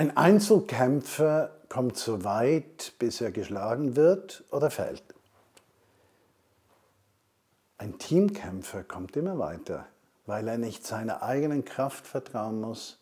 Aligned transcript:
Ein 0.00 0.16
Einzelkämpfer 0.16 1.50
kommt 1.68 1.98
so 1.98 2.24
weit, 2.24 2.94
bis 2.98 3.20
er 3.20 3.32
geschlagen 3.32 3.96
wird 3.96 4.44
oder 4.50 4.70
fällt. 4.70 5.02
Ein 7.76 7.98
Teamkämpfer 7.98 8.82
kommt 8.82 9.14
immer 9.18 9.38
weiter, 9.38 9.84
weil 10.24 10.48
er 10.48 10.56
nicht 10.56 10.86
seiner 10.86 11.22
eigenen 11.22 11.66
Kraft 11.66 12.06
vertrauen 12.06 12.62
muss, 12.62 12.98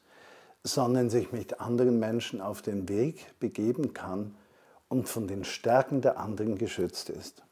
sondern 0.65 1.09
sich 1.09 1.31
mit 1.31 1.61
anderen 1.61 2.01
Menschen 2.01 2.41
auf 2.41 2.63
den 2.63 2.89
Weg 2.89 3.39
begeben 3.39 3.95
kann 3.95 4.35
und 4.89 5.09
von 5.09 5.29
den 5.29 5.45
Stärken 5.45 6.01
der 6.01 6.19
anderen 6.19 6.59
geschützt 6.59 7.11
ist. 7.11 7.45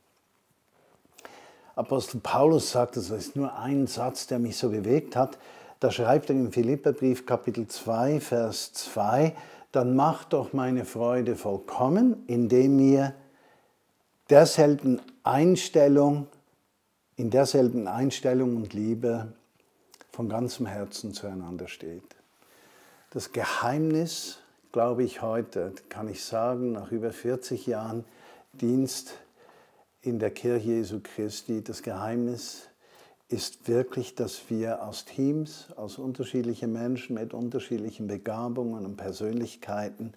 Apostel 1.76 2.18
Paulus 2.20 2.72
sagt, 2.72 2.96
das 2.96 3.10
ist 3.10 3.36
nur 3.36 3.56
ein 3.56 3.86
Satz, 3.86 4.26
der 4.26 4.40
mich 4.40 4.56
so 4.56 4.70
bewegt 4.70 5.14
hat, 5.14 5.38
da 5.80 5.90
schreibt 5.90 6.30
er 6.30 6.36
im 6.36 6.52
Philipperbrief 6.52 7.27
Kapitel 7.27 7.66
2, 7.66 8.20
Vers 8.20 8.72
2, 8.72 9.34
dann 9.72 9.95
macht 9.95 10.32
doch 10.32 10.52
meine 10.52 10.84
Freude 10.84 11.36
vollkommen, 11.36 12.25
indem 12.26 12.79
ihr 12.79 13.14
derselben 14.30 15.02
Einstellung, 15.22 16.29
in 17.16 17.30
derselben 17.30 17.86
Einstellung 17.86 18.57
und 18.57 18.72
Liebe 18.72 19.32
von 20.12 20.29
ganzem 20.29 20.66
Herzen 20.66 21.12
zueinander 21.12 21.68
steht. 21.68 22.16
Das 23.11 23.32
Geheimnis, 23.32 24.38
glaube 24.72 25.04
ich 25.04 25.22
heute, 25.22 25.72
kann 25.88 26.08
ich 26.08 26.24
sagen, 26.24 26.72
nach 26.72 26.90
über 26.90 27.13
40 27.13 27.66
Jahren 27.66 28.04
Dienst 28.52 29.13
in 30.00 30.18
der 30.18 30.30
Kirche 30.30 30.68
Jesu 30.68 31.00
Christi, 31.02 31.63
das 31.63 31.82
Geheimnis 31.82 32.69
ist 33.28 33.69
wirklich, 33.69 34.14
dass 34.14 34.50
wir 34.50 34.83
aus 34.84 35.05
Teams, 35.05 35.69
aus 35.77 35.98
unterschiedlichen 35.98 36.72
Menschen 36.72 37.14
mit 37.14 37.34
unterschiedlichen 37.34 38.06
Begabungen 38.06 38.84
und 38.84 38.97
Persönlichkeiten 38.97 40.14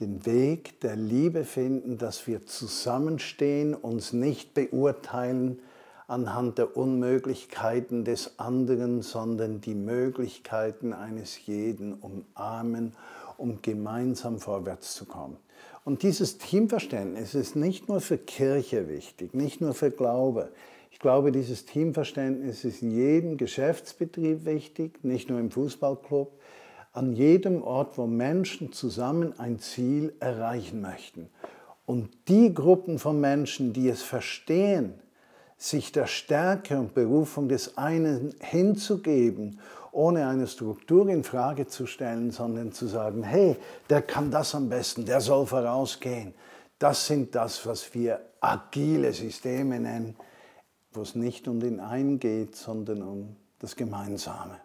den 0.00 0.26
Weg 0.26 0.80
der 0.80 0.96
Liebe 0.96 1.44
finden, 1.44 1.98
dass 1.98 2.26
wir 2.26 2.46
zusammenstehen, 2.46 3.74
uns 3.74 4.12
nicht 4.12 4.54
beurteilen 4.54 5.60
anhand 6.08 6.58
der 6.58 6.76
Unmöglichkeiten 6.76 8.04
des 8.04 8.38
anderen, 8.38 9.02
sondern 9.02 9.60
die 9.60 9.74
Möglichkeiten 9.74 10.92
eines 10.92 11.46
jeden 11.46 11.94
umarmen, 11.94 12.94
um 13.36 13.62
gemeinsam 13.62 14.40
vorwärts 14.40 14.94
zu 14.94 15.04
kommen. 15.04 15.36
Und 15.84 16.02
dieses 16.02 16.38
Teamverständnis 16.38 17.34
ist 17.34 17.56
nicht 17.56 17.88
nur 17.88 18.00
für 18.00 18.18
Kirche 18.18 18.88
wichtig, 18.88 19.34
nicht 19.34 19.60
nur 19.60 19.74
für 19.74 19.90
Glaube, 19.90 20.50
ich 20.92 20.98
glaube, 20.98 21.32
dieses 21.32 21.64
Teamverständnis 21.64 22.64
ist 22.64 22.82
in 22.82 22.90
jedem 22.90 23.36
Geschäftsbetrieb 23.38 24.44
wichtig, 24.44 25.02
nicht 25.02 25.30
nur 25.30 25.40
im 25.40 25.50
Fußballclub, 25.50 26.38
an 26.92 27.14
jedem 27.14 27.62
Ort, 27.62 27.96
wo 27.96 28.06
Menschen 28.06 28.72
zusammen 28.72 29.32
ein 29.38 29.58
Ziel 29.58 30.12
erreichen 30.20 30.82
möchten. 30.82 31.30
Und 31.86 32.10
die 32.28 32.52
Gruppen 32.52 32.98
von 32.98 33.18
Menschen, 33.20 33.72
die 33.72 33.88
es 33.88 34.02
verstehen, 34.02 34.92
sich 35.56 35.92
der 35.92 36.06
Stärke 36.06 36.78
und 36.78 36.94
Berufung 36.94 37.48
des 37.48 37.78
einen 37.78 38.34
hinzugeben, 38.40 39.60
ohne 39.92 40.28
eine 40.28 40.46
Struktur 40.46 41.08
in 41.08 41.24
Frage 41.24 41.66
zu 41.66 41.86
stellen, 41.86 42.30
sondern 42.30 42.72
zu 42.72 42.86
sagen, 42.86 43.22
hey, 43.22 43.56
der 43.88 44.02
kann 44.02 44.30
das 44.30 44.54
am 44.54 44.68
besten, 44.68 45.06
der 45.06 45.22
soll 45.22 45.46
vorausgehen. 45.46 46.34
Das 46.78 47.06
sind 47.06 47.34
das, 47.34 47.66
was 47.66 47.94
wir 47.94 48.20
agile 48.40 49.12
Systeme 49.14 49.80
nennen 49.80 50.16
wo 50.94 51.02
es 51.02 51.14
nicht 51.14 51.48
um 51.48 51.60
den 51.60 51.80
einen 51.80 52.18
geht, 52.18 52.56
sondern 52.56 53.02
um 53.02 53.36
das 53.58 53.76
Gemeinsame. 53.76 54.60